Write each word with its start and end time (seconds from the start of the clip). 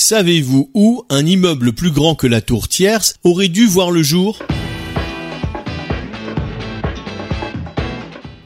Savez-vous 0.00 0.70
où 0.74 1.02
un 1.10 1.26
immeuble 1.26 1.72
plus 1.72 1.90
grand 1.90 2.14
que 2.14 2.28
la 2.28 2.40
tour 2.40 2.68
tierce 2.68 3.16
aurait 3.24 3.48
dû 3.48 3.66
voir 3.66 3.90
le 3.90 4.04
jour? 4.04 4.38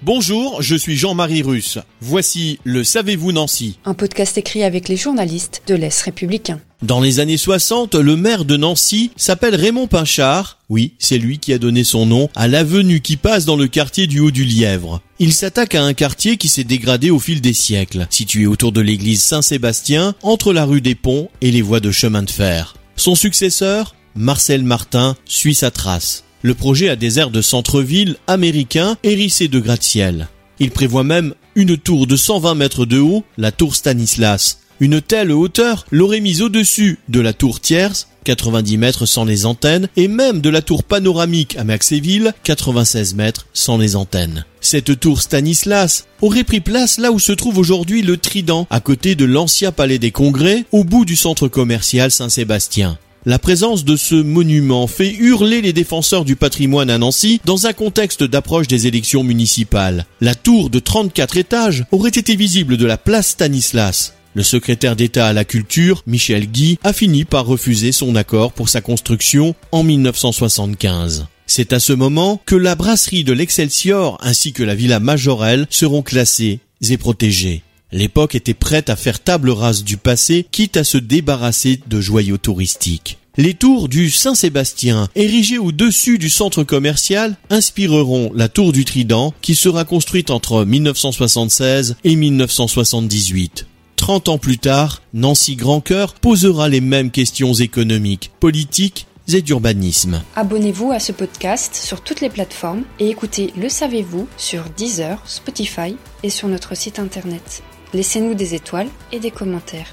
Bonjour, 0.04 0.62
je 0.62 0.74
suis 0.74 0.96
Jean-Marie 0.96 1.42
Russe. 1.42 1.78
Voici 2.00 2.58
le 2.64 2.82
Savez-vous 2.82 3.30
Nancy 3.30 3.78
Un 3.84 3.94
podcast 3.94 4.36
écrit 4.36 4.64
avec 4.64 4.88
les 4.88 4.96
journalistes 4.96 5.62
de 5.68 5.76
l'Est 5.76 6.02
républicain. 6.02 6.58
Dans 6.82 6.98
les 6.98 7.20
années 7.20 7.36
60, 7.36 7.94
le 7.94 8.16
maire 8.16 8.44
de 8.44 8.56
Nancy 8.56 9.12
s'appelle 9.16 9.54
Raymond 9.54 9.86
Pinchard. 9.86 10.58
Oui, 10.68 10.94
c'est 10.98 11.18
lui 11.18 11.38
qui 11.38 11.52
a 11.52 11.58
donné 11.58 11.84
son 11.84 12.04
nom 12.04 12.28
à 12.34 12.48
l'avenue 12.48 13.00
qui 13.00 13.16
passe 13.16 13.44
dans 13.44 13.54
le 13.54 13.68
quartier 13.68 14.08
du 14.08 14.18
Haut 14.18 14.32
du 14.32 14.44
Lièvre. 14.44 15.00
Il 15.20 15.32
s'attaque 15.32 15.76
à 15.76 15.84
un 15.84 15.94
quartier 15.94 16.36
qui 16.36 16.48
s'est 16.48 16.64
dégradé 16.64 17.12
au 17.12 17.20
fil 17.20 17.40
des 17.40 17.52
siècles, 17.52 18.08
situé 18.10 18.46
autour 18.46 18.72
de 18.72 18.80
l'église 18.80 19.22
Saint-Sébastien, 19.22 20.16
entre 20.22 20.52
la 20.52 20.64
rue 20.64 20.80
des 20.80 20.96
Ponts 20.96 21.28
et 21.42 21.52
les 21.52 21.62
voies 21.62 21.78
de 21.78 21.92
chemin 21.92 22.24
de 22.24 22.30
fer. 22.30 22.74
Son 22.96 23.14
successeur, 23.14 23.94
Marcel 24.16 24.64
Martin, 24.64 25.14
suit 25.26 25.54
sa 25.54 25.70
trace. 25.70 26.24
Le 26.42 26.54
projet 26.54 26.88
a 26.88 26.96
des 26.96 27.20
airs 27.20 27.30
de 27.30 27.40
centre-ville 27.40 28.16
américain 28.26 28.96
hérissé 29.04 29.46
de 29.46 29.60
gratte-ciel. 29.60 30.28
Il 30.58 30.72
prévoit 30.72 31.04
même 31.04 31.34
une 31.54 31.76
tour 31.76 32.08
de 32.08 32.16
120 32.16 32.56
mètres 32.56 32.84
de 32.84 32.98
haut, 32.98 33.22
la 33.38 33.52
tour 33.52 33.76
Stanislas. 33.76 34.58
Une 34.80 35.00
telle 35.00 35.30
hauteur 35.30 35.86
l'aurait 35.92 36.18
mise 36.18 36.42
au-dessus 36.42 36.98
de 37.08 37.20
la 37.20 37.32
tour 37.32 37.60
tierce, 37.60 38.08
90 38.24 38.76
mètres 38.76 39.06
sans 39.06 39.24
les 39.24 39.46
antennes, 39.46 39.88
et 39.96 40.08
même 40.08 40.40
de 40.40 40.50
la 40.50 40.62
tour 40.62 40.82
panoramique 40.82 41.56
à 41.56 41.62
Maxéville, 41.62 42.34
96 42.42 43.14
mètres 43.14 43.46
sans 43.52 43.78
les 43.78 43.94
antennes. 43.94 44.44
Cette 44.60 44.98
tour 44.98 45.22
Stanislas 45.22 46.06
aurait 46.20 46.42
pris 46.42 46.60
place 46.60 46.98
là 46.98 47.12
où 47.12 47.20
se 47.20 47.30
trouve 47.30 47.58
aujourd'hui 47.58 48.02
le 48.02 48.16
Trident, 48.16 48.66
à 48.70 48.80
côté 48.80 49.14
de 49.14 49.24
l'ancien 49.24 49.70
palais 49.70 50.00
des 50.00 50.10
congrès, 50.10 50.64
au 50.72 50.82
bout 50.82 51.04
du 51.04 51.14
centre 51.14 51.46
commercial 51.46 52.10
Saint-Sébastien. 52.10 52.98
La 53.24 53.38
présence 53.38 53.84
de 53.84 53.94
ce 53.94 54.16
monument 54.16 54.88
fait 54.88 55.12
hurler 55.12 55.62
les 55.62 55.72
défenseurs 55.72 56.24
du 56.24 56.34
patrimoine 56.34 56.90
à 56.90 56.98
Nancy 56.98 57.40
dans 57.44 57.68
un 57.68 57.72
contexte 57.72 58.24
d'approche 58.24 58.66
des 58.66 58.88
élections 58.88 59.22
municipales. 59.22 60.06
La 60.20 60.34
tour 60.34 60.70
de 60.70 60.80
34 60.80 61.36
étages 61.36 61.84
aurait 61.92 62.10
été 62.10 62.34
visible 62.34 62.76
de 62.76 62.84
la 62.84 62.98
place 62.98 63.28
Stanislas. 63.28 64.14
Le 64.34 64.42
secrétaire 64.42 64.96
d'État 64.96 65.28
à 65.28 65.32
la 65.32 65.44
culture, 65.44 66.02
Michel 66.04 66.50
Guy, 66.50 66.80
a 66.82 66.92
fini 66.92 67.24
par 67.24 67.46
refuser 67.46 67.92
son 67.92 68.16
accord 68.16 68.52
pour 68.52 68.68
sa 68.68 68.80
construction 68.80 69.54
en 69.70 69.84
1975. 69.84 71.26
C'est 71.46 71.72
à 71.72 71.78
ce 71.78 71.92
moment 71.92 72.40
que 72.44 72.56
la 72.56 72.74
brasserie 72.74 73.22
de 73.22 73.32
l'Excelsior 73.32 74.18
ainsi 74.20 74.52
que 74.52 74.64
la 74.64 74.74
villa 74.74 74.98
Majorelle 74.98 75.68
seront 75.70 76.02
classées 76.02 76.58
et 76.90 76.96
protégées. 76.96 77.62
L'époque 77.92 78.34
était 78.34 78.54
prête 78.54 78.88
à 78.88 78.96
faire 78.96 79.20
table 79.20 79.50
rase 79.50 79.84
du 79.84 79.98
passé, 79.98 80.46
quitte 80.50 80.78
à 80.78 80.84
se 80.84 80.96
débarrasser 80.96 81.78
de 81.86 82.00
joyaux 82.00 82.38
touristiques. 82.38 83.18
Les 83.36 83.52
tours 83.52 83.88
du 83.88 84.10
Saint-Sébastien, 84.10 85.08
érigées 85.14 85.58
au-dessus 85.58 86.18
du 86.18 86.30
centre 86.30 86.64
commercial, 86.64 87.36
inspireront 87.50 88.32
la 88.34 88.48
tour 88.48 88.72
du 88.72 88.86
Trident, 88.86 89.34
qui 89.42 89.54
sera 89.54 89.84
construite 89.84 90.30
entre 90.30 90.64
1976 90.64 91.96
et 92.04 92.16
1978. 92.16 93.66
30 93.96 94.28
ans 94.30 94.38
plus 94.38 94.58
tard, 94.58 95.02
Nancy 95.12 95.56
Grandcœur 95.56 96.14
posera 96.14 96.70
les 96.70 96.80
mêmes 96.80 97.10
questions 97.10 97.52
économiques, 97.52 98.30
politiques 98.40 99.06
et 99.28 99.42
d'urbanisme. 99.42 100.22
Abonnez-vous 100.34 100.92
à 100.92 100.98
ce 100.98 101.12
podcast 101.12 101.74
sur 101.74 102.02
toutes 102.02 102.20
les 102.20 102.30
plateformes 102.30 102.84
et 102.98 103.08
écoutez 103.08 103.52
Le 103.56 103.68
Savez-vous 103.68 104.28
sur 104.36 104.64
Deezer, 104.76 105.22
Spotify 105.26 105.96
et 106.22 106.30
sur 106.30 106.48
notre 106.48 106.74
site 106.74 106.98
internet. 106.98 107.62
Laissez-nous 107.94 108.34
des 108.34 108.54
étoiles 108.54 108.88
et 109.12 109.20
des 109.20 109.30
commentaires. 109.30 109.92